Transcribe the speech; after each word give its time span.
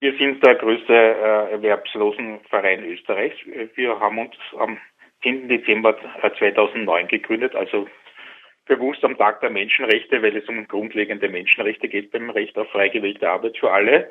Wir 0.00 0.16
sind 0.16 0.42
der 0.42 0.54
größte 0.54 0.94
äh, 0.94 1.52
Erwerbslosenverein 1.52 2.84
Österreichs. 2.84 3.36
Wir 3.74 4.00
haben 4.00 4.18
uns 4.18 4.34
am 4.58 4.78
10. 5.22 5.48
Dezember 5.48 5.94
2009 6.38 7.08
gegründet, 7.08 7.54
also 7.54 7.86
bewusst 8.64 9.04
am 9.04 9.18
Tag 9.18 9.42
der 9.42 9.50
Menschenrechte, 9.50 10.22
weil 10.22 10.34
es 10.36 10.48
um 10.48 10.66
grundlegende 10.66 11.28
Menschenrechte 11.28 11.88
geht 11.88 12.12
beim 12.12 12.30
Recht 12.30 12.56
auf 12.56 12.70
frei 12.70 12.88
gewählte 12.88 13.28
Arbeit 13.28 13.58
für 13.58 13.70
alle. 13.70 14.08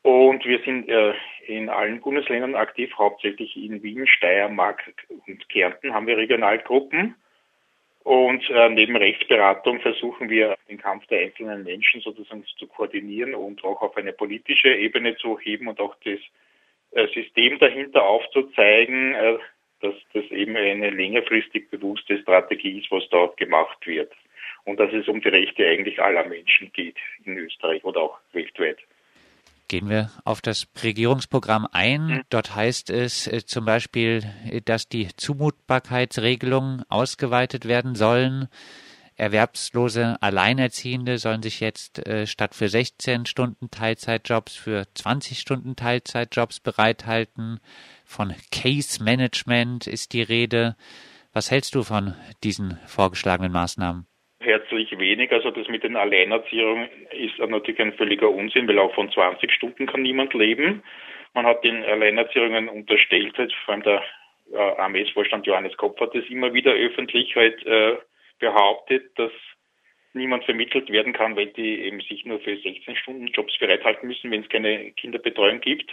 Und 0.00 0.46
wir 0.46 0.60
sind 0.60 0.88
äh, 0.88 1.12
in 1.46 1.68
allen 1.68 2.00
Bundesländern 2.00 2.54
aktiv, 2.54 2.90
hauptsächlich 2.96 3.54
in 3.56 3.82
Wien, 3.82 4.06
Steiermark 4.06 4.82
und 5.26 5.46
Kärnten 5.50 5.92
haben 5.92 6.06
wir 6.06 6.16
Regionalgruppen. 6.16 7.14
Und 8.10 8.50
äh, 8.50 8.68
neben 8.70 8.96
Rechtsberatung 8.96 9.78
versuchen 9.78 10.28
wir 10.30 10.56
den 10.68 10.78
Kampf 10.78 11.06
der 11.06 11.20
einzelnen 11.20 11.62
Menschen 11.62 12.00
sozusagen 12.00 12.44
zu 12.58 12.66
koordinieren 12.66 13.36
und 13.36 13.62
auch 13.62 13.80
auf 13.82 13.96
eine 13.96 14.12
politische 14.12 14.74
Ebene 14.74 15.14
zu 15.14 15.38
heben 15.38 15.68
und 15.68 15.78
auch 15.78 15.94
das 16.02 16.18
äh, 16.90 17.06
System 17.14 17.60
dahinter 17.60 18.02
aufzuzeigen, 18.02 19.14
äh, 19.14 19.38
dass 19.80 19.94
das 20.12 20.24
eben 20.32 20.56
eine 20.56 20.90
längerfristig 20.90 21.70
bewusste 21.70 22.18
Strategie 22.18 22.80
ist, 22.80 22.90
was 22.90 23.08
dort 23.10 23.36
gemacht 23.36 23.86
wird. 23.86 24.12
Und 24.64 24.80
dass 24.80 24.92
es 24.92 25.06
um 25.06 25.20
die 25.20 25.28
Rechte 25.28 25.64
eigentlich 25.64 26.02
aller 26.02 26.26
Menschen 26.26 26.72
geht 26.72 26.96
in 27.24 27.38
Österreich 27.38 27.84
oder 27.84 28.00
auch 28.00 28.18
weltweit. 28.32 28.78
Gehen 29.70 29.88
wir 29.88 30.10
auf 30.24 30.40
das 30.40 30.66
Regierungsprogramm 30.82 31.64
ein. 31.70 32.06
Mhm. 32.06 32.22
Dort 32.28 32.56
heißt 32.56 32.90
es 32.90 33.28
äh, 33.28 33.46
zum 33.46 33.64
Beispiel, 33.64 34.24
dass 34.64 34.88
die 34.88 35.06
Zumutbarkeitsregelungen 35.14 36.82
ausgeweitet 36.88 37.66
werden 37.66 37.94
sollen. 37.94 38.48
Erwerbslose 39.14 40.20
Alleinerziehende 40.20 41.18
sollen 41.18 41.44
sich 41.44 41.60
jetzt 41.60 42.04
äh, 42.04 42.26
statt 42.26 42.56
für 42.56 42.68
16 42.68 43.26
Stunden 43.26 43.70
Teilzeitjobs 43.70 44.56
für 44.56 44.88
20 44.92 45.38
Stunden 45.38 45.76
Teilzeitjobs 45.76 46.58
bereithalten. 46.58 47.60
Von 48.04 48.34
Case 48.50 49.00
Management 49.00 49.86
ist 49.86 50.14
die 50.14 50.22
Rede. 50.22 50.74
Was 51.32 51.52
hältst 51.52 51.76
du 51.76 51.84
von 51.84 52.16
diesen 52.42 52.76
vorgeschlagenen 52.88 53.52
Maßnahmen? 53.52 54.09
Herzlich 54.42 54.98
wenig. 54.98 55.30
Also 55.32 55.50
das 55.50 55.68
mit 55.68 55.84
den 55.84 55.96
Alleinerziehungen 55.96 56.88
ist 57.10 57.38
natürlich 57.38 57.78
ein 57.78 57.92
völliger 57.92 58.30
Unsinn, 58.30 58.66
weil 58.66 58.78
auch 58.78 58.94
von 58.94 59.12
20 59.12 59.52
Stunden 59.52 59.86
kann 59.86 60.00
niemand 60.00 60.32
leben. 60.32 60.82
Man 61.34 61.44
hat 61.44 61.62
den 61.62 61.84
Alleinerziehungen 61.84 62.68
unterstellt, 62.68 63.36
vor 63.64 63.74
allem 63.74 63.82
der 63.82 64.02
äh, 64.52 64.56
AMS-Vorstand 64.56 65.46
Johannes 65.46 65.76
Kopf 65.76 66.00
hat 66.00 66.14
das 66.14 66.24
immer 66.30 66.54
wieder 66.54 66.72
öffentlich 66.72 67.36
halt 67.36 67.64
äh, 67.66 67.98
behauptet, 68.38 69.10
dass 69.18 69.30
niemand 70.14 70.44
vermittelt 70.44 70.90
werden 70.90 71.12
kann, 71.12 71.36
weil 71.36 71.48
die 71.48 71.82
eben 71.82 72.00
sich 72.00 72.24
nur 72.24 72.40
für 72.40 72.56
16 72.56 72.96
Stunden 72.96 73.26
Jobs 73.26 73.58
bereithalten 73.58 74.08
müssen, 74.08 74.30
wenn 74.30 74.42
es 74.42 74.48
keine 74.48 74.90
Kinderbetreuung 74.92 75.60
gibt. 75.60 75.92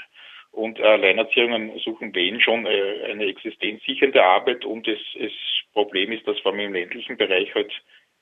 Und 0.52 0.80
Alleinerziehungen 0.80 1.78
suchen 1.80 2.16
wen 2.16 2.40
schon 2.40 2.66
äh, 2.66 3.12
eine 3.12 3.26
existenzsichernde 3.26 4.24
Arbeit 4.24 4.64
und 4.64 4.88
das, 4.88 5.00
das 5.20 5.34
Problem 5.74 6.14
ist, 6.14 6.26
dass 6.26 6.40
vor 6.40 6.54
allem 6.54 6.62
im 6.62 6.74
ländlichen 6.74 7.18
Bereich 7.18 7.54
halt 7.54 7.74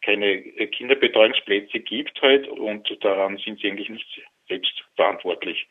keine 0.06 0.42
Kinderbetreuungsplätze 0.68 1.80
gibt 1.80 2.22
halt 2.22 2.48
und 2.48 2.88
daran 3.04 3.38
sind 3.38 3.60
sie 3.60 3.68
eigentlich 3.68 3.90
nicht 3.90 4.22
selbst 4.48 4.84
verantwortlich. 4.96 5.68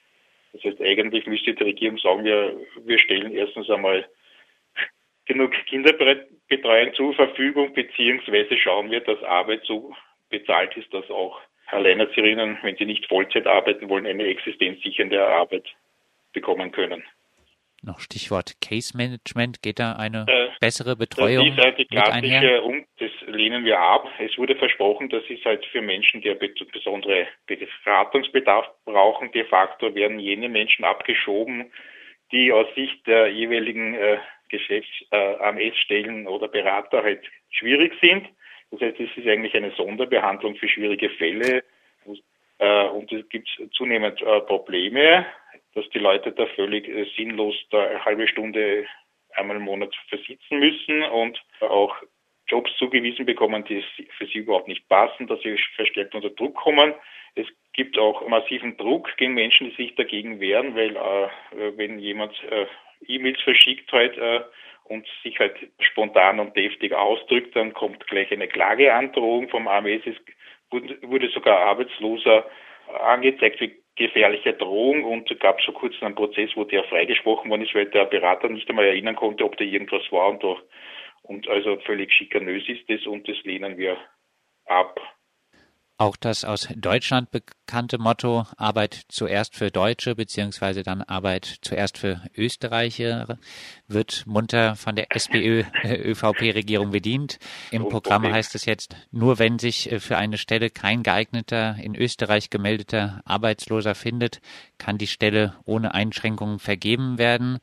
Das 0.53 0.65
heißt, 0.65 0.81
eigentlich 0.81 1.27
müsste 1.27 1.55
die 1.55 1.63
Regierung 1.63 1.99
sagen, 1.99 2.25
wir, 2.25 2.57
wir 2.85 2.99
stellen 2.99 3.33
erstens 3.33 3.71
einmal 3.71 4.07
genug 5.27 5.53
Kinderbetreuung 5.67 6.95
zur 6.95 7.15
Verfügung, 7.15 7.73
beziehungsweise 7.75 8.57
schauen 8.59 8.91
wir, 8.91 9.01
dass 9.01 9.23
Arbeit 9.23 9.63
so 9.65 9.95
bezahlt 10.31 10.77
ist, 10.77 10.93
dass 10.93 11.09
auch 11.11 11.41
Alleinerzieherinnen, 11.69 12.59
wenn 12.63 12.77
sie 12.77 12.87
nicht 12.87 13.07
Vollzeit 13.07 13.47
arbeiten 13.47 13.89
wollen, 13.89 14.07
eine 14.07 14.25
existenzsichernde 14.25 15.25
Arbeit 15.25 15.65
bekommen 16.33 16.73
können. 16.73 17.05
Noch 17.85 18.01
Stichwort 18.01 18.55
Case 18.61 18.97
Management, 18.97 19.63
geht 19.63 19.79
da 19.79 19.93
eine 19.93 20.27
äh, 20.29 20.49
bessere 20.61 20.97
Betreuung 20.97 21.49
das 21.49 21.59
ist 21.59 21.65
halt 21.65 21.79
die 21.79 21.85
klassische, 21.85 22.63
um, 22.63 22.85
das 22.99 23.11
lehnen 23.27 23.65
wir 23.65 23.79
ab. 23.79 24.09
Es 24.19 24.37
wurde 24.39 24.57
versprochen, 24.57 25.09
dass 25.11 25.23
es 25.29 25.45
halt 25.45 25.65
für 25.67 25.83
Menschen, 25.83 26.23
die 26.23 26.35
besondere 26.73 27.27
Beratungsbedarf 27.47 28.67
brauchen, 28.85 29.31
de 29.33 29.45
facto 29.45 29.95
werden 29.95 30.19
jene 30.19 30.49
Menschen 30.49 30.85
abgeschoben, 30.85 31.71
die 32.33 32.53
aus 32.53 32.67
Sicht 32.75 33.07
der 33.07 33.29
jeweiligen 33.29 33.95
äh, 33.95 34.19
Geschäfts-AMS-Stellen 34.49 36.25
äh, 36.25 36.29
oder 36.29 36.49
Berater 36.49 37.03
halt 37.03 37.23
schwierig 37.51 37.93
sind. 38.01 38.29
Das 38.71 38.81
heißt, 38.81 39.01
es 39.01 39.17
ist 39.17 39.29
eigentlich 39.29 39.55
eine 39.55 39.73
Sonderbehandlung 39.73 40.57
für 40.57 40.69
schwierige 40.69 41.11
Fälle. 41.11 41.63
Äh, 42.59 42.85
und 42.89 43.13
es 43.13 43.29
gibt 43.29 43.49
zunehmend 43.73 44.21
äh, 44.23 44.41
Probleme, 44.41 45.27
dass 45.75 45.89
die 45.91 45.99
Leute 45.99 46.33
da 46.33 46.47
völlig 46.47 46.89
äh, 46.89 47.07
sinnlos 47.17 47.55
da 47.71 47.83
eine 47.85 48.05
halbe 48.05 48.29
Stunde 48.29 48.87
einmal 49.35 49.57
im 49.57 49.63
Monat 49.63 49.95
versitzen 50.09 50.59
müssen 50.59 51.03
und 51.03 51.43
auch 51.61 51.97
Jobs 52.47 52.71
zugewiesen 52.77 53.27
bekommen, 53.27 53.65
die 53.65 53.83
für 54.19 54.27
sie 54.27 54.39
überhaupt 54.39 54.69
nicht 54.69 54.89
passen, 54.89 55.27
dass 55.27 55.41
sie 55.41 55.59
verstärkt 55.77 56.15
unter 56.15 56.31
Druck 56.31 56.55
kommen. 56.55 56.95
Es 57.35 57.47
gibt 57.73 57.99
auch 57.99 58.27
massiven 58.29 58.77
Druck 58.77 59.17
gegen 59.17 59.35
Menschen, 59.35 59.71
die 59.71 59.77
sich 59.77 59.95
dagegen 59.97 60.41
wehren, 60.41 60.75
weil 60.77 60.95
äh, 60.97 61.77
wenn 61.77 61.99
jemand 61.99 62.33
äh, 62.51 62.67
E-Mails 63.07 63.41
verschickt 63.43 63.91
halt 63.93 64.17
äh, 64.19 64.43
und 64.85 65.07
sich 65.23 65.39
halt 65.39 65.57
spontan 65.81 66.39
und 66.39 66.57
deftig 66.57 66.93
ausdrückt, 66.93 67.57
dann 67.57 67.73
kommt 67.73 68.07
gleich 68.07 68.31
eine 68.31 68.47
Klageandrohung 68.47 69.49
vom 69.49 69.67
AMS. 69.67 70.03
Es 70.05 70.17
wurde 71.03 71.29
sogar 71.31 71.59
Arbeitsloser 71.61 72.49
angezeigt 73.01 73.61
gefährliche 73.97 74.55
Drohung 74.55 75.05
und 75.05 75.29
gab 75.41 75.61
so 75.63 75.73
kurz 75.73 75.95
einen 76.01 76.15
Prozess, 76.15 76.51
wo 76.55 76.65
der 76.65 76.85
freigesprochen 76.85 77.51
worden 77.51 77.63
ist, 77.63 77.75
weil 77.75 77.87
der 77.87 78.07
Berater 78.07 78.49
nicht 78.49 78.69
einmal 78.69 78.87
erinnern 78.87 79.17
konnte, 79.17 79.45
ob 79.45 79.57
da 79.57 79.65
irgendwas 79.65 80.03
war 80.11 80.29
und, 80.31 80.45
und 81.23 81.49
also 81.49 81.79
völlig 81.81 82.13
schikanös 82.13 82.69
ist 82.69 82.89
das 82.89 83.07
und 83.07 83.29
das 83.29 83.41
lehnen 83.45 83.77
wir 83.79 83.97
ab. 84.67 85.01
Auch 85.97 86.17
das 86.17 86.45
aus 86.45 86.67
Deutschland 86.75 87.31
bekannte 87.31 87.99
Motto 87.99 88.47
Arbeit 88.57 89.03
zuerst 89.09 89.55
für 89.55 89.71
Deutsche 89.71 90.17
beziehungsweise 90.17 90.83
dann 90.83 91.03
Arbeit 91.03 91.59
zuerst 91.63 91.99
für 91.99 92.21
Österreicher 92.37 93.39
wird 93.87 94.27
munter 94.27 94.75
von 94.75 94.97
der 94.97 95.15
SPÖ-ÖVP-Regierung 95.15 96.91
bedient. 96.91 97.39
Im 97.71 97.89
Programm 97.89 98.25
heißt 98.25 98.57
es 98.57 98.65
jetzt, 98.65 98.97
nur 99.13 99.39
wenn 99.39 99.61
sich 99.61 99.93
äh, 99.93 100.01
für 100.01 100.17
eine 100.17 100.37
Stelle 100.37 100.69
kein 100.69 101.05
geeigneter 101.05 101.77
in 101.81 101.95
Österreich 101.95 102.51
gemeldeter 102.51 103.23
Arbeitsloser 103.25 103.95
findet, 103.95 104.41
kann 104.79 104.99
die 104.99 105.07
Stelle 105.07 105.55
ohne 105.65 105.95
Einschränkungen 105.95 106.59
vergeben 106.59 107.19
werden. 107.19 107.61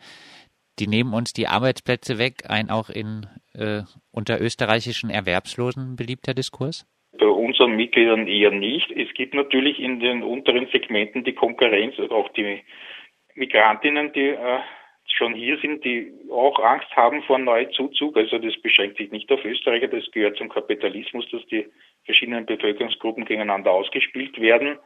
Die 0.79 0.87
nehmen 0.87 1.13
uns 1.13 1.33
die 1.33 1.49
Arbeitsplätze 1.49 2.17
weg, 2.17 2.49
ein 2.49 2.69
auch 2.69 2.89
in 2.89 3.27
äh, 3.55 3.83
unter 4.11 4.39
österreichischen 4.39 5.09
Erwerbslosen 5.09 5.97
beliebter 5.97 6.33
Diskurs? 6.33 6.85
Bei 7.13 7.27
unseren 7.27 7.75
Mitgliedern 7.75 8.27
eher 8.27 8.51
nicht. 8.51 8.89
Es 8.91 9.13
gibt 9.13 9.33
natürlich 9.33 9.79
in 9.79 9.99
den 9.99 10.23
unteren 10.23 10.67
Segmenten 10.71 11.23
die 11.23 11.33
Konkurrenz, 11.33 11.99
auch 12.09 12.29
die 12.29 12.61
Migrantinnen, 13.35 14.13
die 14.13 14.29
äh, 14.29 14.59
schon 15.13 15.33
hier 15.33 15.57
sind, 15.59 15.83
die 15.83 16.11
auch 16.31 16.57
Angst 16.59 16.89
haben 16.95 17.21
vor 17.23 17.37
Neuzuzug. 17.37 18.15
Also 18.15 18.37
das 18.37 18.55
beschränkt 18.61 18.97
sich 18.97 19.11
nicht 19.11 19.31
auf 19.31 19.43
Österreicher, 19.43 19.87
das 19.87 20.09
gehört 20.11 20.37
zum 20.37 20.49
Kapitalismus, 20.49 21.29
dass 21.31 21.45
die 21.47 21.67
verschiedenen 22.05 22.45
Bevölkerungsgruppen 22.45 23.25
gegeneinander 23.25 23.71
ausgespielt 23.71 24.39
werden. 24.39 24.79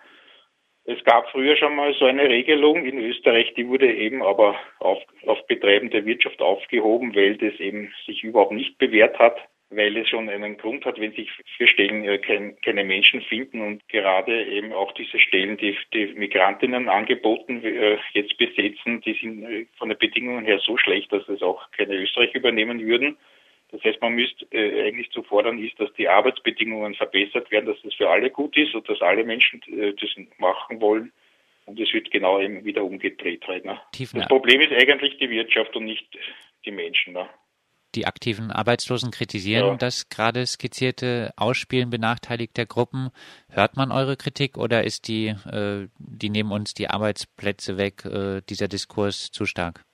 Es 0.83 1.03
gab 1.03 1.29
früher 1.31 1.55
schon 1.57 1.75
mal 1.75 1.93
so 1.95 2.05
eine 2.05 2.29
Regelung 2.29 2.85
in 2.85 2.99
Österreich, 2.99 3.53
die 3.55 3.67
wurde 3.67 3.91
eben 3.91 4.21
aber 4.21 4.55
auf, 4.79 5.01
auf 5.25 5.45
Betreiben 5.47 5.89
der 5.89 6.05
Wirtschaft 6.05 6.41
aufgehoben, 6.41 7.15
weil 7.15 7.37
das 7.37 7.59
eben 7.59 7.91
sich 8.05 8.23
überhaupt 8.23 8.51
nicht 8.51 8.77
bewährt 8.77 9.17
hat 9.17 9.35
weil 9.69 9.97
es 9.97 10.09
schon 10.09 10.29
einen 10.29 10.57
Grund 10.57 10.85
hat, 10.85 10.99
wenn 10.99 11.13
sich 11.13 11.29
für 11.57 11.67
Stellen 11.67 12.03
äh, 12.03 12.17
kein, 12.19 12.59
keine 12.61 12.83
Menschen 12.83 13.21
finden 13.21 13.61
und 13.61 13.87
gerade 13.89 14.45
eben 14.45 14.73
auch 14.73 14.91
diese 14.93 15.19
Stellen, 15.19 15.57
die 15.57 15.77
die 15.93 16.07
Migrantinnen 16.07 16.87
angeboten 16.87 17.63
äh, 17.63 17.97
jetzt 18.13 18.37
besetzen, 18.37 19.01
die 19.01 19.13
sind 19.13 19.43
äh, 19.43 19.65
von 19.77 19.89
den 19.89 19.97
Bedingungen 19.97 20.45
her 20.45 20.59
so 20.59 20.77
schlecht, 20.77 21.11
dass 21.11 21.27
es 21.29 21.41
auch 21.41 21.71
keine 21.71 21.95
Österreich 21.95 22.33
übernehmen 22.35 22.79
würden. 22.85 23.17
Das 23.71 23.83
heißt, 23.83 24.01
man 24.01 24.13
müsste 24.13 24.45
äh, 24.51 24.87
eigentlich 24.87 25.09
zu 25.11 25.23
fordern 25.23 25.57
ist, 25.59 25.79
dass 25.79 25.91
die 25.93 26.07
Arbeitsbedingungen 26.07 26.93
verbessert 26.93 27.49
werden, 27.51 27.65
dass 27.65 27.81
das 27.81 27.95
für 27.95 28.09
alle 28.09 28.29
gut 28.29 28.55
ist 28.55 28.75
und 28.75 28.87
dass 28.87 29.01
alle 29.01 29.23
Menschen 29.23 29.61
äh, 29.63 29.93
das 29.93 30.09
machen 30.37 30.79
wollen. 30.79 31.11
Und 31.65 31.79
es 31.79 31.91
wird 31.93 32.11
genau 32.11 32.39
eben 32.39 32.63
wieder 32.63 32.83
umgedreht. 32.83 33.45
Halt, 33.47 33.65
ne? 33.65 33.81
Das 34.21 34.27
Problem 34.27 34.61
ist 34.61 34.71
eigentlich 34.71 35.17
die 35.17 35.31
Wirtschaft 35.31 35.75
und 35.75 35.85
nicht 35.85 36.05
die 36.63 36.71
Menschen. 36.71 37.13
Ne? 37.13 37.27
Die 37.95 38.05
aktiven 38.05 38.51
Arbeitslosen 38.51 39.11
kritisieren 39.11 39.67
ja. 39.67 39.75
das 39.75 40.09
gerade 40.09 40.45
skizzierte 40.45 41.31
Ausspielen 41.37 41.89
benachteiligter 41.89 42.65
Gruppen. 42.65 43.09
Hört 43.49 43.77
man 43.77 43.91
eure 43.93 44.17
Kritik 44.17 44.57
oder 44.57 44.83
ist 44.83 45.07
die, 45.07 45.27
äh, 45.27 45.87
die 45.97 46.29
nehmen 46.29 46.51
uns 46.51 46.73
die 46.73 46.89
Arbeitsplätze 46.89 47.77
weg, 47.77 48.03
äh, 48.03 48.41
dieser 48.49 48.67
Diskurs 48.67 49.31
zu 49.31 49.45
stark? 49.45 49.85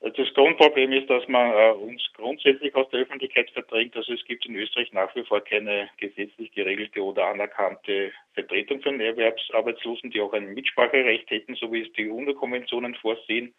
Das 0.00 0.34
Grundproblem 0.34 0.92
ist, 0.92 1.10
dass 1.10 1.28
man 1.28 1.52
äh, 1.52 1.72
uns 1.72 2.02
grundsätzlich 2.14 2.74
aus 2.74 2.88
der 2.90 3.00
Öffentlichkeit 3.00 3.50
verdrängt. 3.50 3.96
Also 3.96 4.14
es 4.14 4.24
gibt 4.24 4.46
in 4.46 4.56
Österreich 4.56 4.92
nach 4.92 5.14
wie 5.14 5.22
vor 5.22 5.42
keine 5.42 5.90
gesetzlich 5.98 6.50
geregelte 6.52 7.04
oder 7.04 7.26
anerkannte 7.26 8.12
Vertretung 8.34 8.80
von 8.80 8.98
Erwerbsarbeitslosen, 8.98 10.10
die 10.10 10.20
auch 10.20 10.32
ein 10.32 10.54
Mitspracherecht 10.54 11.30
hätten, 11.30 11.54
so 11.54 11.70
wie 11.72 11.82
es 11.82 11.92
die 11.92 12.08
UNO-Konventionen 12.08 12.94
vorsehen. 12.94 13.54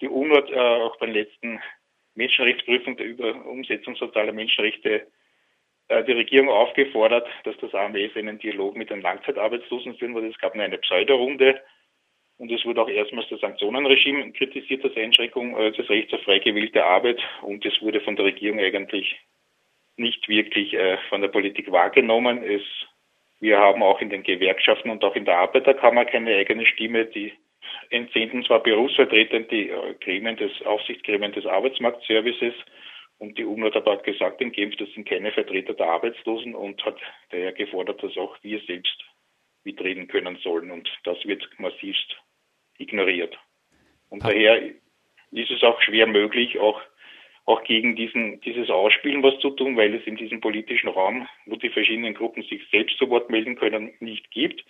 Die 0.00 0.08
UNO 0.08 0.36
hat 0.36 0.50
äh, 0.50 0.58
auch 0.58 0.96
bei 0.98 1.06
der 1.06 1.24
letzten 1.24 1.60
Menschenrechtsprüfung 2.14 2.96
der 2.96 3.06
Über 3.06 3.44
Umsetzung 3.46 3.96
sozialer 3.96 4.32
Menschenrechte 4.32 5.06
äh, 5.88 6.04
die 6.04 6.12
Regierung 6.12 6.48
aufgefordert, 6.48 7.26
dass 7.44 7.56
das 7.58 7.74
AMS 7.74 8.16
einen 8.16 8.38
Dialog 8.38 8.76
mit 8.76 8.90
den 8.90 9.02
Langzeitarbeitslosen 9.02 9.96
führen 9.96 10.14
würde. 10.14 10.28
Es 10.28 10.38
gab 10.38 10.54
nur 10.54 10.64
eine 10.64 10.78
Pseudorunde 10.78 11.60
und 12.36 12.50
es 12.50 12.64
wurde 12.64 12.82
auch 12.82 12.88
erstmals 12.88 13.28
das 13.28 13.40
Sanktionenregime 13.40 14.32
kritisiert 14.32 14.84
als 14.84 14.96
Einschränkung 14.96 15.56
äh, 15.56 15.72
des 15.72 15.88
Rechts 15.88 16.12
auf 16.14 16.22
frei 16.22 16.38
gewählte 16.38 16.84
Arbeit. 16.84 17.20
Und 17.42 17.64
es 17.64 17.80
wurde 17.80 18.00
von 18.00 18.16
der 18.16 18.24
Regierung 18.26 18.58
eigentlich 18.58 19.16
nicht 19.96 20.28
wirklich 20.28 20.74
äh, 20.74 20.98
von 21.08 21.20
der 21.20 21.28
Politik 21.28 21.70
wahrgenommen. 21.70 22.42
Es, 22.42 22.62
wir 23.40 23.58
haben 23.58 23.82
auch 23.82 24.00
in 24.00 24.10
den 24.10 24.22
Gewerkschaften 24.22 24.90
und 24.90 25.04
auch 25.04 25.14
in 25.14 25.24
der 25.24 25.38
Arbeiterkammer 25.38 26.04
keine 26.06 26.34
eigene 26.36 26.66
Stimme. 26.66 27.04
Die 27.06 27.32
entsenden 27.90 28.44
zwar 28.44 28.62
Berufsvertreter 28.62 29.40
die 29.40 29.70
äh, 29.70 29.94
Gremien 30.00 30.36
des 30.36 30.50
Aufsichtsgremien 30.62 31.32
des 31.32 31.46
Arbeitsmarktservices 31.46 32.54
und 33.18 33.38
die 33.38 33.44
UNO 33.44 33.66
hat 33.66 33.76
aber 33.76 33.96
gesagt 33.98 34.40
in 34.40 34.52
Genf, 34.52 34.76
das 34.76 34.90
sind 34.92 35.08
keine 35.08 35.32
Vertreter 35.32 35.74
der 35.74 35.88
Arbeitslosen 35.88 36.54
und 36.54 36.84
hat 36.84 36.98
daher 37.30 37.52
gefordert, 37.52 38.02
dass 38.02 38.16
auch 38.16 38.36
wir 38.42 38.60
selbst 38.66 39.04
mitreden 39.62 40.08
können 40.08 40.36
sollen. 40.42 40.70
Und 40.70 40.90
das 41.04 41.16
wird 41.24 41.48
massivst 41.58 42.16
ignoriert. 42.78 43.36
Und 44.10 44.22
ja. 44.22 44.30
daher 44.30 44.62
ist 45.30 45.50
es 45.50 45.62
auch 45.62 45.80
schwer 45.80 46.06
möglich, 46.06 46.58
auch, 46.58 46.80
auch 47.46 47.62
gegen 47.64 47.96
diesen, 47.96 48.40
dieses 48.40 48.68
Ausspielen 48.68 49.22
was 49.22 49.38
zu 49.38 49.50
tun, 49.50 49.76
weil 49.76 49.94
es 49.94 50.06
in 50.06 50.16
diesem 50.16 50.40
politischen 50.40 50.88
Raum, 50.88 51.28
wo 51.46 51.56
die 51.56 51.70
verschiedenen 51.70 52.14
Gruppen 52.14 52.42
sich 52.42 52.62
selbst 52.70 52.98
zu 52.98 53.08
Wort 53.10 53.30
melden 53.30 53.56
können, 53.56 53.94
nicht 54.00 54.30
gibt. 54.30 54.64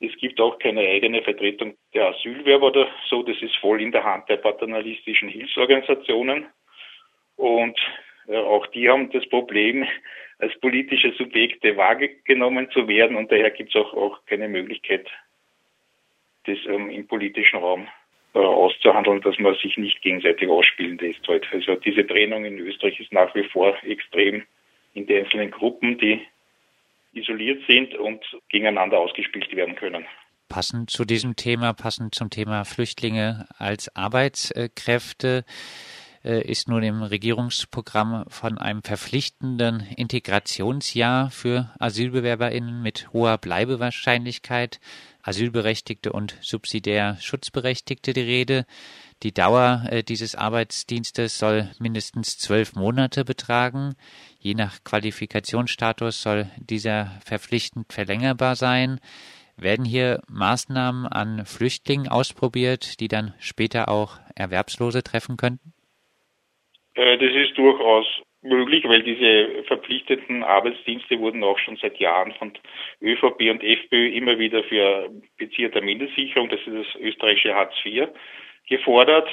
Es 0.00 0.14
gibt 0.16 0.40
auch 0.40 0.58
keine 0.58 0.80
eigene 0.80 1.22
Vertretung 1.22 1.76
der 1.92 2.08
Asylwerber 2.08 2.68
oder 2.68 2.88
so. 3.08 3.22
Das 3.22 3.40
ist 3.42 3.56
voll 3.56 3.82
in 3.82 3.90
der 3.90 4.04
Hand 4.04 4.28
der 4.28 4.36
paternalistischen 4.36 5.28
Hilfsorganisationen. 5.28 6.46
Und 7.36 7.78
äh, 8.28 8.36
auch 8.36 8.66
die 8.68 8.88
haben 8.88 9.10
das 9.10 9.28
Problem, 9.28 9.86
als 10.38 10.58
politische 10.60 11.12
Subjekte 11.14 11.76
wahrgenommen 11.76 12.70
zu 12.70 12.86
werden. 12.86 13.16
Und 13.16 13.32
daher 13.32 13.50
gibt 13.50 13.74
es 13.74 13.80
auch, 13.80 13.92
auch 13.94 14.24
keine 14.26 14.48
Möglichkeit, 14.48 15.08
das 16.44 16.58
ähm, 16.66 16.90
im 16.90 17.06
politischen 17.08 17.58
Raum 17.58 17.88
äh, 18.34 18.38
auszuhandeln, 18.38 19.20
dass 19.22 19.38
man 19.38 19.56
sich 19.56 19.76
nicht 19.76 20.00
gegenseitig 20.02 20.48
ausspielen 20.48 20.98
lässt. 20.98 21.26
Halt. 21.26 21.46
Also 21.52 21.74
diese 21.74 22.06
Trennung 22.06 22.44
in 22.44 22.58
Österreich 22.60 23.00
ist 23.00 23.12
nach 23.12 23.34
wie 23.34 23.44
vor 23.44 23.76
extrem 23.82 24.44
in 24.94 25.06
den 25.06 25.24
einzelnen 25.24 25.50
Gruppen, 25.50 25.98
die 25.98 26.20
isoliert 27.18 27.62
sind 27.68 27.94
und 27.94 28.24
gegeneinander 28.48 28.98
ausgespielt 28.98 29.54
werden 29.54 29.76
können. 29.76 30.04
Passend 30.48 30.90
zu 30.90 31.04
diesem 31.04 31.36
Thema, 31.36 31.74
passend 31.74 32.14
zum 32.14 32.30
Thema 32.30 32.64
Flüchtlinge 32.64 33.46
als 33.58 33.94
Arbeitskräfte, 33.94 35.44
äh, 36.24 36.42
ist 36.42 36.68
nun 36.68 36.82
im 36.82 37.02
Regierungsprogramm 37.02 38.24
von 38.28 38.58
einem 38.58 38.82
verpflichtenden 38.82 39.86
Integrationsjahr 39.96 41.30
für 41.30 41.70
AsylbewerberInnen 41.78 42.82
mit 42.82 43.12
hoher 43.12 43.38
Bleibewahrscheinlichkeit, 43.38 44.80
Asylberechtigte 45.22 46.12
und 46.12 46.36
subsidiär 46.40 47.18
Schutzberechtigte 47.20 48.12
die 48.12 48.20
Rede. 48.20 48.66
Die 49.24 49.34
Dauer 49.34 49.82
äh, 49.90 50.04
dieses 50.04 50.36
Arbeitsdienstes 50.36 51.40
soll 51.40 51.70
mindestens 51.80 52.38
zwölf 52.38 52.76
Monate 52.76 53.24
betragen. 53.24 53.96
Je 54.38 54.54
nach 54.54 54.84
Qualifikationsstatus 54.84 56.22
soll 56.22 56.46
dieser 56.56 57.18
verpflichtend 57.26 57.92
verlängerbar 57.92 58.54
sein. 58.54 59.00
Werden 59.56 59.84
hier 59.84 60.20
Maßnahmen 60.30 61.08
an 61.08 61.44
Flüchtlingen 61.46 62.06
ausprobiert, 62.06 63.00
die 63.00 63.08
dann 63.08 63.34
später 63.40 63.88
auch 63.88 64.20
Erwerbslose 64.36 65.02
treffen 65.02 65.36
könnten? 65.36 65.72
Äh, 66.94 67.18
das 67.18 67.34
ist 67.34 67.58
durchaus 67.58 68.06
möglich, 68.42 68.84
weil 68.84 69.02
diese 69.02 69.64
verpflichteten 69.64 70.44
Arbeitsdienste 70.44 71.18
wurden 71.18 71.42
auch 71.42 71.58
schon 71.58 71.76
seit 71.76 71.98
Jahren 71.98 72.32
von 72.34 72.52
ÖVP 73.02 73.50
und 73.50 73.64
FPÖ 73.64 74.10
immer 74.10 74.38
wieder 74.38 74.62
für 74.62 75.10
Bezieher 75.36 75.70
der 75.70 75.82
Mindestsicherung, 75.82 76.48
das 76.48 76.60
ist 76.60 76.94
das 76.94 77.00
österreichische 77.00 77.54
Hartz 77.54 77.74
IV, 77.84 78.08
gefordert. 78.68 79.28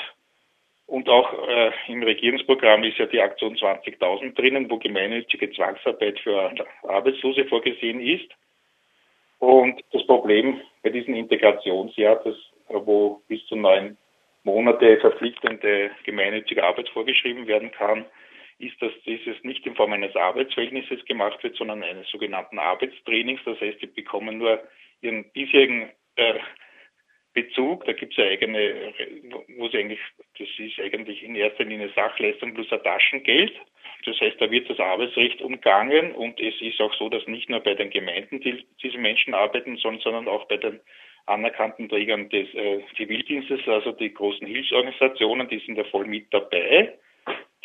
Und 0.88 1.10
auch 1.10 1.34
äh, 1.48 1.72
im 1.88 2.04
Regierungsprogramm 2.04 2.84
ist 2.84 2.98
ja 2.98 3.08
die 3.08 3.20
Aktion 3.20 3.56
20.000 3.56 4.36
drinnen, 4.36 4.70
wo 4.70 4.78
gemeinnützige 4.78 5.52
Zwangsarbeit 5.52 6.20
für 6.20 6.54
Arbeitslose 6.84 7.46
vorgesehen 7.46 8.00
ist. 8.00 8.30
Und 9.40 9.84
das 9.92 10.06
Problem 10.06 10.62
bei 10.84 10.92
diesem 10.92 11.16
Integrationsjahr, 11.16 12.22
das, 12.24 12.36
wo 12.68 13.22
bis 13.28 13.46
zu 13.48 13.56
neun 13.56 13.98
Monate 14.44 14.98
verpflichtende 15.00 15.90
gemeinnützige 16.04 16.64
Arbeit 16.64 16.88
vorgeschrieben 16.90 17.48
werden 17.48 17.72
kann, 17.72 18.06
ist, 18.60 18.80
dass 18.82 18.92
dieses 19.06 19.44
nicht 19.44 19.66
in 19.66 19.76
Form 19.76 19.92
eines 19.92 20.16
Arbeitsverhältnisses 20.16 21.04
gemacht 21.06 21.44
wird, 21.44 21.58
sondern 21.58 21.84
eines 21.84 22.08
sogenannten 22.10 22.60
Arbeitstrainings. 22.60 23.42
Das 23.44 23.60
heißt, 23.60 23.82
die 23.82 23.88
bekommen 23.88 24.38
nur 24.38 24.62
ihren 25.02 25.26
bisherigen 25.32 25.90
äh, 26.16 26.36
Bezug. 27.36 27.86
Da 27.86 27.94
gibt 27.94 28.14
es 28.14 28.18
ja 28.18 28.26
eigene, 28.26 28.94
wo 29.58 29.68
sie 29.68 29.78
eigentlich, 29.78 30.00
das 30.40 30.48
ist 30.58 30.80
eigentlich 30.80 31.22
in 31.22 31.36
erster 31.36 31.66
Linie 31.66 31.92
Sachleistung 31.96 32.56
plus 32.56 32.72
ein 32.72 32.82
Taschengeld. 32.82 33.54
Das 34.06 34.20
heißt, 34.20 34.40
da 34.40 34.50
wird 34.50 34.70
das 34.70 34.80
Arbeitsrecht 34.80 35.42
umgangen 35.42 36.14
und 36.14 36.40
es 36.40 36.60
ist 36.62 36.80
auch 36.80 36.94
so, 36.96 37.10
dass 37.10 37.28
nicht 37.28 37.50
nur 37.50 37.60
bei 37.60 37.74
den 37.74 37.90
Gemeinden 37.90 38.40
die, 38.40 38.66
diese 38.82 38.98
Menschen 38.98 39.34
arbeiten 39.34 39.78
sollen, 39.78 40.00
sondern 40.00 40.28
auch 40.28 40.48
bei 40.48 40.58
den 40.58 40.80
anerkannten 41.26 41.90
Trägern 41.90 42.30
des 42.30 42.54
äh, 42.54 42.82
Zivildienstes, 42.96 43.68
also 43.68 43.92
die 43.92 44.14
großen 44.14 44.46
Hilfsorganisationen, 44.46 45.48
die 45.50 45.60
sind 45.60 45.78
ja 45.78 45.84
voll 45.86 46.06
mit 46.06 46.28
dabei. 46.32 46.94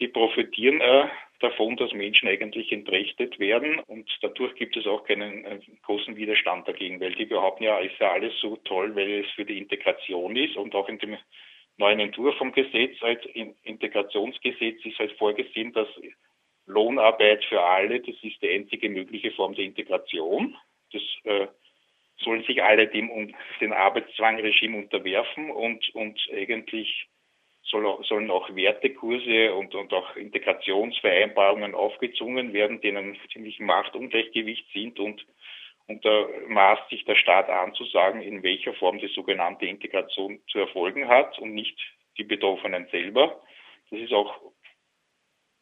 Die 0.01 0.09
profitieren 0.09 0.81
äh, 0.81 1.09
davon, 1.41 1.77
dass 1.77 1.93
Menschen 1.93 2.29
eigentlich 2.29 2.73
entrechtet 2.73 3.39
werden 3.39 3.79
und 3.81 4.11
dadurch 4.23 4.55
gibt 4.55 4.77
es 4.77 4.87
auch 4.87 5.05
keinen 5.05 5.45
äh, 5.45 5.61
großen 5.83 6.17
Widerstand 6.17 6.67
dagegen, 6.67 7.01
weil 7.01 7.15
die 7.15 7.27
behaupten 7.27 7.65
ja, 7.65 7.79
ist 7.79 7.99
ja 7.99 8.13
alles 8.13 8.33
so 8.41 8.57
toll, 8.65 8.95
weil 8.97 9.25
es 9.25 9.31
für 9.33 9.45
die 9.45 9.59
Integration 9.59 10.37
ist 10.37 10.57
und 10.57 10.75
auch 10.75 10.89
in 10.89 10.99
dem 10.99 11.17
neuen 11.77 12.01
Entwurf 12.01 12.37
vom 12.37 12.53
Gesetz, 12.53 12.97
als 13.03 13.25
Integrationsgesetz 13.63 14.85
ist 14.85 14.99
halt 14.99 15.13
vorgesehen, 15.13 15.73
dass 15.73 15.89
Lohnarbeit 16.67 17.45
für 17.45 17.61
alle, 17.63 18.01
das 18.01 18.15
ist 18.23 18.41
die 18.43 18.51
einzige 18.51 18.89
mögliche 18.89 19.33
Form 19.33 19.55
der 19.55 19.65
Integration. 19.65 20.57
Das 20.93 21.03
äh, 21.25 21.47
sollen 22.23 22.45
sich 22.45 22.63
alle 22.63 22.87
dem 22.87 23.11
um 23.11 23.35
den 23.61 23.73
Arbeitszwangregime 23.73 24.77
unterwerfen 24.79 25.51
und, 25.51 25.89
und 25.95 26.21
eigentlich 26.33 27.09
sollen 27.63 28.31
auch 28.31 28.55
Wertekurse 28.55 29.55
und, 29.55 29.75
und 29.75 29.93
auch 29.93 30.17
Integrationsvereinbarungen 30.17 31.75
aufgezwungen 31.75 32.53
werden, 32.53 32.81
denen 32.81 33.17
ziemlich 33.33 33.61
Machtungleichgewicht 33.61 34.67
sind 34.73 34.99
und, 34.99 35.25
und 35.87 36.05
da 36.05 36.27
maßt 36.49 36.89
sich 36.89 37.05
der 37.05 37.17
Staat 37.17 37.49
an 37.49 37.75
zu 37.75 37.85
sagen, 37.87 38.23
in 38.23 38.43
welcher 38.43 38.75
Form 38.75 38.99
die 38.99 39.09
sogenannte 39.09 39.67
Integration 39.67 40.41
zu 40.49 40.59
erfolgen 40.59 41.09
hat 41.09 41.39
und 41.39 41.55
nicht 41.55 41.79
die 42.17 42.25
Betroffenen 42.25 42.87
selber. 42.91 43.41
Das 43.91 44.01
ist 44.01 44.13
auch 44.13 44.41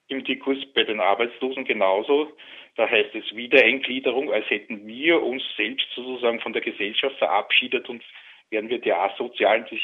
im 0.09 0.25
Diskurs 0.25 0.59
bei 0.75 0.85
den 0.85 1.01
Arbeitslosen 1.01 1.65
genauso. 1.65 2.33
Da 2.77 2.89
heißt 2.89 3.15
es 3.15 3.35
Wiedereingliederung, 3.35 4.33
als 4.33 4.49
hätten 4.51 4.87
wir 4.87 5.23
uns 5.23 5.43
selbst 5.57 5.87
sozusagen 5.95 6.41
von 6.41 6.53
der 6.53 6.63
Gesellschaft 6.63 7.17
verabschiedet 7.19 7.89
und 7.89 8.03
wären 8.51 8.69
wir 8.69 8.79
die 8.79 8.93
Asozialen, 8.93 9.67
die 9.71 9.81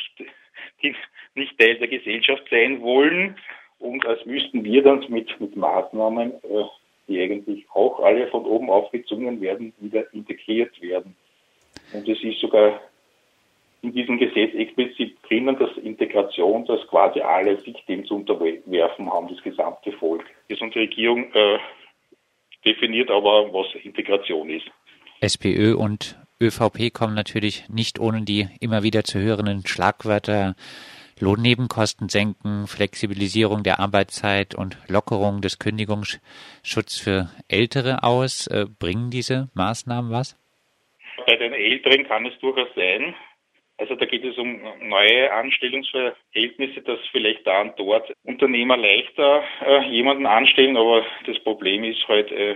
nicht 1.34 1.58
Teil 1.58 1.76
der 1.78 1.88
Gesellschaft 1.88 2.44
sein 2.50 2.80
wollen 2.80 3.36
und 3.78 4.06
als 4.06 4.24
müssten 4.24 4.64
wir 4.64 4.82
dann 4.82 5.04
mit, 5.08 5.38
mit 5.40 5.56
Maßnahmen, 5.56 6.32
äh, 6.32 6.64
die 7.08 7.20
eigentlich 7.20 7.66
auch 7.74 8.00
alle 8.00 8.28
von 8.28 8.44
oben 8.44 8.70
aufgezwungen 8.70 9.40
werden, 9.40 9.72
wieder 9.78 10.12
integriert 10.14 10.80
werden. 10.80 11.16
Und 11.92 12.08
es 12.08 12.22
ist 12.22 12.40
sogar 12.40 12.80
in 13.82 13.92
diesem 13.92 14.18
Gesetz 14.18 14.54
explizit 14.54 15.16
drinnen, 15.28 15.58
dass 15.58 15.76
Integration, 15.76 16.64
dass 16.64 16.86
quasi 16.88 17.20
alle 17.20 17.60
sich 17.62 17.76
dem 17.86 18.06
zu 18.06 18.16
unterwerfen 18.16 19.12
haben, 19.12 19.28
das 19.28 19.42
gesamte 19.42 19.92
Volk. 19.92 20.24
Die 20.48 20.54
Regierung 20.54 21.30
äh, 21.34 21.58
definiert 22.64 23.10
aber, 23.10 23.52
was 23.52 23.66
Integration 23.82 24.48
ist. 24.48 24.66
SPÖ 25.20 25.74
und 25.74 26.18
ÖVP 26.44 26.92
kommen 26.92 27.14
natürlich 27.14 27.68
nicht 27.68 27.98
ohne 27.98 28.22
die 28.22 28.48
immer 28.60 28.82
wieder 28.82 29.04
zu 29.04 29.18
hörenden 29.18 29.66
Schlagwörter 29.66 30.54
Lohnnebenkosten 31.20 32.08
senken, 32.08 32.66
Flexibilisierung 32.66 33.62
der 33.62 33.78
Arbeitszeit 33.80 34.54
und 34.54 34.76
Lockerung 34.88 35.40
des 35.40 35.58
Kündigungsschutzes 35.58 37.00
für 37.00 37.30
Ältere 37.48 38.02
aus. 38.02 38.46
Äh, 38.48 38.66
bringen 38.66 39.10
diese 39.10 39.48
Maßnahmen 39.54 40.10
was? 40.10 40.36
Bei 41.26 41.36
den 41.36 41.52
Älteren 41.52 42.06
kann 42.06 42.26
es 42.26 42.38
durchaus 42.40 42.68
sein, 42.74 43.14
Also 43.76 43.96
da 43.96 44.06
geht 44.06 44.24
es 44.24 44.38
um 44.38 44.60
neue 44.82 45.32
Anstellungsverhältnisse, 45.32 46.82
dass 46.82 47.00
vielleicht 47.10 47.44
da 47.46 47.62
und 47.62 47.78
dort 47.78 48.12
Unternehmer 48.22 48.76
leichter 48.76 49.42
äh, 49.66 49.88
jemanden 49.90 50.26
anstellen, 50.26 50.76
aber 50.76 51.04
das 51.26 51.38
Problem 51.40 51.82
ist 51.82 52.06
halt, 52.06 52.30
äh, 52.30 52.54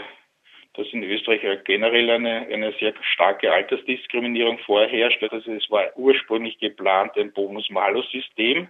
dass 0.79 0.87
in 0.93 1.03
Österreich 1.03 1.41
generell 1.65 2.09
eine, 2.09 2.47
eine 2.47 2.73
sehr 2.79 2.95
starke 3.13 3.53
Altersdiskriminierung 3.53 4.59
vorherrscht. 4.61 5.21
Also 5.25 5.51
es 5.53 5.69
war 5.71 5.91
ursprünglich 5.97 6.57
geplant 6.61 7.17
ein 7.17 7.33
Bonus-Malus-System, 7.33 8.69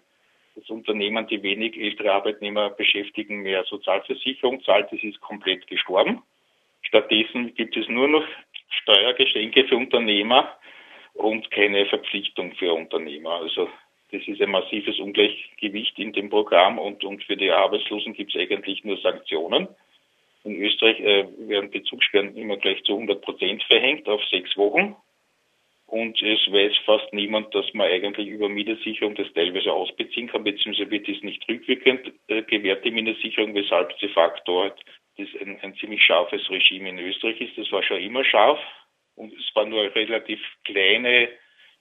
das 0.54 0.70
Unternehmen, 0.70 1.26
die 1.26 1.42
wenig 1.42 1.78
ältere 1.78 2.12
Arbeitnehmer 2.12 2.70
beschäftigen, 2.70 3.42
mehr 3.42 3.62
Sozialversicherung 3.64 4.62
zahlt. 4.64 4.90
Das 4.90 5.02
ist 5.02 5.20
komplett 5.20 5.66
gestorben. 5.66 6.22
Stattdessen 6.80 7.54
gibt 7.54 7.76
es 7.76 7.86
nur 7.88 8.08
noch 8.08 8.24
Steuergeschenke 8.70 9.64
für 9.64 9.76
Unternehmer 9.76 10.56
und 11.12 11.50
keine 11.50 11.84
Verpflichtung 11.86 12.54
für 12.54 12.72
Unternehmer. 12.72 13.32
Also 13.32 13.68
das 14.12 14.26
ist 14.26 14.40
ein 14.40 14.50
massives 14.50 14.98
Ungleichgewicht 14.98 15.98
in 15.98 16.14
dem 16.14 16.30
Programm 16.30 16.78
und, 16.78 17.04
und 17.04 17.22
für 17.24 17.36
die 17.36 17.50
Arbeitslosen 17.50 18.14
gibt 18.14 18.34
es 18.34 18.40
eigentlich 18.40 18.82
nur 18.82 18.96
Sanktionen. 18.96 19.68
In 20.48 20.62
Österreich 20.62 20.98
äh, 21.00 21.26
werden 21.46 21.70
Bezugssperren 21.70 22.34
immer 22.34 22.56
gleich 22.56 22.82
zu 22.84 22.94
100 22.94 23.20
Prozent 23.20 23.62
verhängt 23.64 24.08
auf 24.08 24.24
sechs 24.30 24.56
Wochen. 24.56 24.96
Und 25.86 26.22
es 26.22 26.40
weiß 26.50 26.72
fast 26.86 27.12
niemand, 27.12 27.54
dass 27.54 27.66
man 27.74 27.90
eigentlich 27.90 28.28
über 28.28 28.48
Mietersicherung 28.48 29.14
das 29.14 29.30
teilweise 29.34 29.72
ausbeziehen 29.72 30.28
kann, 30.28 30.44
beziehungsweise 30.44 30.90
wird 30.90 31.06
dies 31.06 31.22
nicht 31.22 31.46
rückwirkend 31.48 32.12
äh, 32.28 32.42
gewährt, 32.42 32.82
die 32.84 32.90
Mietersicherung, 32.90 33.54
weshalb 33.54 33.98
de 33.98 34.08
facto 34.08 34.62
halt 34.62 34.76
das 35.18 35.28
ein, 35.40 35.58
ein 35.60 35.74
ziemlich 35.76 36.02
scharfes 36.02 36.48
Regime 36.50 36.88
in 36.88 36.98
Österreich 36.98 37.40
ist. 37.42 37.58
Das 37.58 37.70
war 37.70 37.82
schon 37.82 38.00
immer 38.00 38.24
scharf 38.24 38.58
und 39.16 39.32
es 39.34 39.54
waren 39.54 39.68
nur 39.68 39.94
relativ 39.94 40.40
kleine 40.64 41.28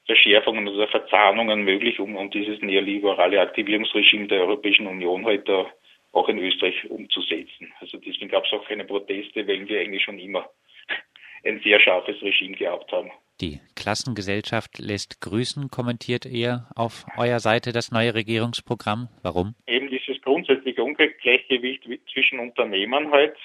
Verschärfungen 0.05 0.67
oder 0.67 0.87
Verzahnungen 0.89 1.63
möglich, 1.63 1.99
um, 2.01 2.17
um 2.17 2.29
dieses 2.31 2.61
neoliberale 2.61 3.39
Aktivierungsregime 3.39 4.27
der 4.27 4.41
Europäischen 4.41 4.87
Union 4.87 5.23
heute 5.25 5.55
halt 5.55 5.67
auch 6.11 6.29
in 6.29 6.39
Österreich 6.39 6.89
umzusetzen. 6.89 7.71
Also 7.79 7.97
deswegen 7.97 8.29
gab 8.29 8.45
es 8.45 8.53
auch 8.53 8.65
keine 8.67 8.85
Proteste, 8.85 9.47
weil 9.47 9.67
wir 9.67 9.79
eigentlich 9.79 10.03
schon 10.03 10.19
immer 10.19 10.49
ein 11.45 11.59
sehr 11.63 11.79
scharfes 11.79 12.21
Regime 12.21 12.55
gehabt 12.55 12.91
haben. 12.91 13.11
Die 13.39 13.59
Klassengesellschaft 13.75 14.79
lässt 14.79 15.21
grüßen, 15.21 15.69
kommentiert 15.69 16.25
ihr 16.25 16.65
auf 16.75 17.05
eurer 17.17 17.39
Seite 17.39 17.71
das 17.71 17.91
neue 17.91 18.15
Regierungsprogramm. 18.15 19.09
Warum? 19.21 19.53
Eben 19.67 19.89
dieses 19.91 20.19
grundsätzliche 20.23 20.83
Ungleichgewicht 20.83 21.83
zwischen 22.11 22.39
Unternehmern 22.39 23.11
halt, 23.11 23.35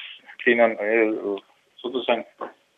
denen 0.47 0.78
äh, 0.78 1.12
sozusagen 1.76 2.25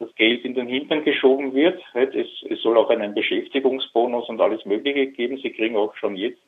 das 0.01 0.13
Geld 0.17 0.45
in 0.45 0.55
den 0.55 0.67
Hintern 0.67 1.05
geschoben 1.05 1.55
wird. 1.55 1.81
Halt, 1.95 2.17
es, 2.17 2.27
es 2.51 2.61
soll 2.63 2.77
auch 2.77 2.91
einen 2.91 3.15
Beschäftigungsbonus 3.15 4.29
und 4.29 4.41
alles 4.41 4.65
Mögliche 4.65 5.07
geben. 5.13 5.39
Sie 5.39 5.51
kriegen 5.51 5.77
auch 5.77 5.95
schon 5.97 6.17
jetzt 6.17 6.41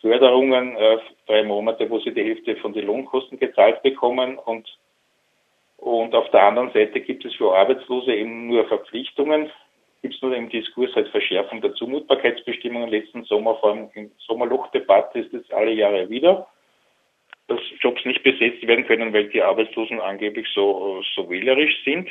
Förderungen, 0.00 0.76
äh, 0.76 0.98
drei 1.26 1.42
Monate, 1.42 1.88
wo 1.90 1.98
sie 1.98 2.12
die 2.12 2.24
Hälfte 2.24 2.56
von 2.56 2.72
den 2.72 2.86
Lohnkosten 2.86 3.38
gezahlt 3.38 3.82
bekommen 3.82 4.38
und 4.38 4.68
und 5.80 6.14
auf 6.14 6.30
der 6.30 6.42
anderen 6.42 6.70
Seite 6.72 7.00
gibt 7.00 7.24
es 7.24 7.34
für 7.36 7.56
Arbeitslose 7.56 8.14
eben 8.14 8.48
nur 8.48 8.68
Verpflichtungen, 8.68 9.50
gibt 10.02 10.14
es 10.14 10.20
nur 10.20 10.36
im 10.36 10.50
Diskurs 10.50 10.94
halt 10.94 11.08
Verschärfung 11.08 11.62
der 11.62 11.72
Zumutbarkeitsbestimmungen. 11.72 12.90
Letzten 12.90 13.24
Sommer, 13.24 13.56
vor 13.56 13.70
allem 13.70 13.90
in 13.94 14.10
Sommerlochdebatte 14.18 15.20
ist 15.20 15.32
es 15.32 15.50
alle 15.50 15.72
Jahre 15.72 16.10
wieder, 16.10 16.46
dass 17.48 17.60
Jobs 17.80 18.04
nicht 18.04 18.22
besetzt 18.22 18.66
werden 18.66 18.86
können, 18.86 19.14
weil 19.14 19.28
die 19.30 19.40
Arbeitslosen 19.40 20.00
angeblich 20.00 20.46
so, 20.54 21.02
so 21.14 21.30
wählerisch 21.30 21.82
sind. 21.82 22.10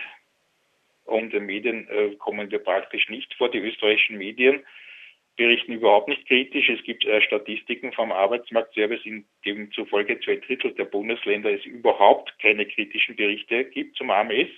Und 1.05 1.31
den 1.31 1.46
Medien 1.46 1.88
äh, 1.89 2.15
kommen 2.15 2.50
wir 2.50 2.60
praktisch 2.60 3.08
nicht 3.10 3.36
vor. 3.36 3.50
Die 3.50 3.60
österreichischen 3.60 4.17
Medien 4.17 4.63
berichten 5.39 5.72
überhaupt 5.72 6.10
nicht 6.10 6.27
kritisch. 6.27 6.67
Es 6.69 6.84
gibt 6.84 7.05
äh, 7.05 7.22
Statistiken 7.22 7.93
vom 7.93 8.12
Arbeitsmarktservice, 8.12 9.05
in 9.05 9.25
dem 9.46 9.72
zufolge 9.72 10.19
zwei 10.19 10.36
Drittel 10.36 10.74
der 10.74 10.84
Bundesländer 10.84 11.50
es 11.50 11.65
überhaupt 11.65 12.38
keine 12.39 12.65
kritischen 12.65 13.15
Berichte 13.15 13.63
gibt 13.63 13.96
zum 13.96 14.12
AMS. 14.12 14.50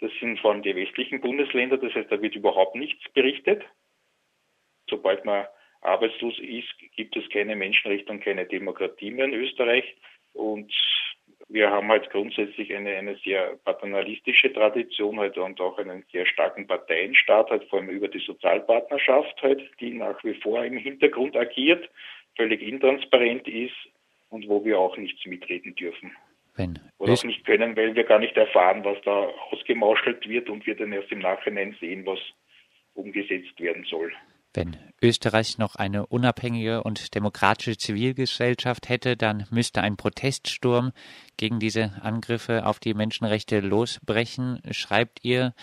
Das 0.00 0.10
sind 0.18 0.40
vor 0.40 0.52
allem 0.52 0.62
die 0.62 0.74
westlichen 0.74 1.20
Bundesländer, 1.20 1.76
das 1.76 1.92
heißt, 1.94 2.10
da 2.10 2.22
wird 2.22 2.34
überhaupt 2.34 2.74
nichts 2.74 3.02
berichtet. 3.12 3.62
Sobald 4.88 5.26
man 5.26 5.44
arbeitslos 5.82 6.38
ist, 6.38 6.72
gibt 6.96 7.14
es 7.14 7.28
keine 7.28 7.54
Menschenrechte 7.54 8.10
und 8.10 8.24
keine 8.24 8.46
Demokratie 8.46 9.10
mehr 9.10 9.26
in 9.26 9.34
Österreich. 9.34 9.84
Und 10.32 10.72
wir 11.48 11.70
haben 11.70 11.88
halt 11.88 12.10
grundsätzlich 12.10 12.74
eine, 12.74 12.90
eine 12.90 13.16
sehr 13.24 13.56
paternalistische 13.64 14.52
Tradition 14.52 15.18
halt 15.18 15.38
und 15.38 15.60
auch 15.60 15.78
einen 15.78 16.04
sehr 16.12 16.26
starken 16.26 16.66
Parteienstaat, 16.66 17.50
halt 17.50 17.64
vor 17.70 17.80
allem 17.80 17.88
über 17.88 18.08
die 18.08 18.18
Sozialpartnerschaft 18.18 19.42
halt, 19.42 19.62
die 19.80 19.94
nach 19.94 20.22
wie 20.24 20.34
vor 20.34 20.62
im 20.64 20.76
Hintergrund 20.76 21.36
agiert, 21.36 21.88
völlig 22.36 22.60
intransparent 22.62 23.48
ist 23.48 23.74
und 24.28 24.46
wo 24.48 24.64
wir 24.64 24.78
auch 24.78 24.96
nichts 24.98 25.24
mitreden 25.24 25.74
dürfen. 25.74 26.12
Wenn 26.54 26.78
Oder 26.98 27.14
auch 27.14 27.24
nicht 27.24 27.46
können, 27.46 27.76
weil 27.76 27.94
wir 27.94 28.04
gar 28.04 28.18
nicht 28.18 28.36
erfahren, 28.36 28.84
was 28.84 29.00
da 29.02 29.28
ausgemauschelt 29.50 30.28
wird 30.28 30.50
und 30.50 30.66
wir 30.66 30.74
dann 30.74 30.92
erst 30.92 31.10
im 31.12 31.20
Nachhinein 31.20 31.76
sehen, 31.80 32.04
was 32.04 32.18
umgesetzt 32.94 33.58
werden 33.60 33.84
soll. 33.84 34.12
Wenn 34.54 34.76
Österreich 35.02 35.58
noch 35.58 35.76
eine 35.76 36.06
unabhängige 36.06 36.82
und 36.82 37.14
demokratische 37.14 37.76
Zivilgesellschaft 37.76 38.88
hätte, 38.88 39.16
dann 39.16 39.46
müsste 39.50 39.82
ein 39.82 39.96
Proteststurm 39.96 40.92
gegen 41.36 41.60
diese 41.60 41.92
Angriffe 42.02 42.66
auf 42.66 42.80
die 42.80 42.94
Menschenrechte 42.94 43.60
losbrechen, 43.60 44.60
schreibt 44.70 45.24
ihr. 45.24 45.54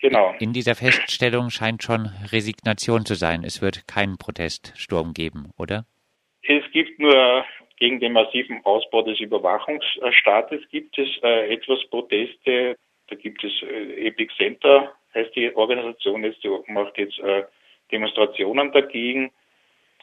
Genau. 0.00 0.34
In 0.38 0.52
dieser 0.52 0.74
Feststellung 0.74 1.50
scheint 1.50 1.82
schon 1.82 2.10
Resignation 2.32 3.04
zu 3.04 3.14
sein. 3.14 3.44
Es 3.44 3.60
wird 3.60 3.86
keinen 3.86 4.16
Proteststurm 4.16 5.12
geben, 5.12 5.50
oder? 5.58 5.84
Es 6.42 6.62
gibt 6.72 6.98
nur 6.98 7.44
gegen 7.78 7.98
den 8.00 8.12
massiven 8.12 8.64
Ausbau 8.64 9.02
des 9.02 9.18
Überwachungsstaates 9.20 10.68
gibt 10.70 10.98
es 10.98 11.08
äh, 11.22 11.52
etwas 11.52 11.78
Proteste. 11.90 12.76
Da 13.08 13.16
gibt 13.16 13.42
es 13.42 13.52
äh, 13.62 14.06
Epic 14.06 14.32
Center, 14.36 14.92
heißt 15.14 15.34
die 15.34 15.54
Organisation 15.56 16.22
jetzt, 16.22 16.44
die 16.44 16.50
macht 16.68 16.96
jetzt 16.98 17.18
äh, 17.18 17.44
Demonstrationen 17.90 18.72
dagegen. 18.72 19.30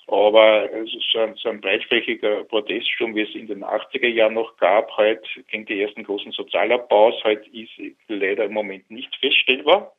Aber 0.08 0.70
so 1.12 1.20
ein, 1.20 1.36
so 1.36 1.50
ein 1.50 1.60
breitflächiger 1.60 2.46
Proteststurm, 2.46 3.13
wie 3.13 3.24
es 3.24 3.36
in 3.36 3.48
den 3.48 3.63
80er 3.63 4.08
Jahren 4.08 4.36
noch 4.36 4.56
gab, 4.56 4.96
halt 4.96 5.27
gegen 5.50 5.65
die 5.65 5.82
ersten 5.82 6.03
großen 6.03 6.32
Sozialabbaus, 6.32 7.22
halt 7.25 7.46
ist 7.48 7.72
leider 8.08 8.46
im 8.46 8.53
Moment 8.53 8.89
nicht 8.89 9.13
feststellbar, 9.17 9.94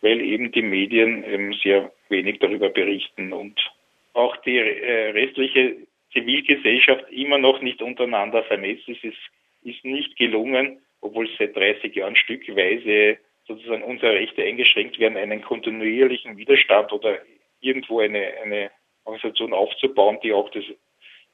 weil 0.00 0.22
eben 0.22 0.50
die 0.50 0.62
Medien 0.62 1.24
eben 1.24 1.52
sehr 1.62 1.92
wenig 2.08 2.38
darüber 2.38 2.70
berichten 2.70 3.34
und 3.34 3.60
auch 4.14 4.34
die 4.38 4.56
äh, 4.56 5.10
restliche 5.10 5.76
Zivilgesellschaft 6.12 7.10
immer 7.10 7.36
noch 7.36 7.60
nicht 7.60 7.82
untereinander 7.82 8.42
vernetzt 8.44 8.88
ist. 8.88 9.04
Es 9.04 9.14
ist 9.62 9.84
nicht 9.84 10.16
gelungen, 10.16 10.80
obwohl 11.02 11.28
seit 11.38 11.54
30 11.54 11.94
Jahren 11.94 12.16
stückweise 12.16 13.18
sozusagen 13.54 13.82
unsere 13.82 14.14
Rechte 14.14 14.42
eingeschränkt 14.42 14.98
werden, 14.98 15.16
einen 15.16 15.42
kontinuierlichen 15.42 16.36
Widerstand 16.36 16.92
oder 16.92 17.18
irgendwo 17.60 18.00
eine, 18.00 18.34
eine 18.42 18.70
Organisation 19.04 19.52
aufzubauen, 19.52 20.18
die 20.22 20.32
auch 20.32 20.50
das, 20.50 20.64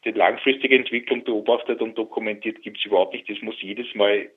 die 0.04 0.10
langfristige 0.12 0.74
Entwicklung 0.74 1.24
beobachtet 1.24 1.80
und 1.80 1.96
dokumentiert, 1.96 2.62
gibt 2.62 2.78
es 2.78 2.84
überhaupt 2.84 3.14
nicht. 3.14 3.28
Das 3.28 3.40
muss 3.42 3.60
jedes 3.60 3.94
Mal 3.94 4.30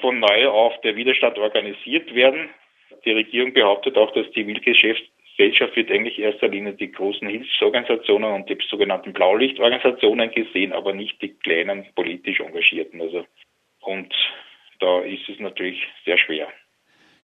von 0.00 0.20
neu 0.20 0.48
auf 0.48 0.80
der 0.82 0.96
Widerstand 0.96 1.38
organisiert 1.38 2.14
werden. 2.14 2.50
Die 3.04 3.12
Regierung 3.12 3.52
behauptet 3.52 3.96
auch, 3.96 4.12
dass 4.12 4.30
Zivilgeschäft 4.32 5.02
Gesellschaft 5.40 5.74
wird 5.74 5.90
eigentlich 5.90 6.18
erster 6.18 6.48
Linie 6.48 6.74
die 6.74 6.92
großen 6.92 7.26
Hilfsorganisationen 7.26 8.30
und 8.30 8.50
die 8.50 8.58
sogenannten 8.68 9.14
Blaulichtorganisationen 9.14 10.30
gesehen, 10.32 10.72
aber 10.72 10.92
nicht 10.92 11.22
die 11.22 11.32
kleinen 11.32 11.86
politisch 11.94 12.40
Engagierten. 12.40 13.00
Also, 13.00 13.24
und 13.80 14.14
da 14.80 15.00
ist 15.00 15.26
es 15.30 15.38
natürlich 15.38 15.88
sehr 16.04 16.18
schwer. 16.18 16.48